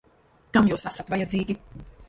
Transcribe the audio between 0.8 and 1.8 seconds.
esat vajadzīgi?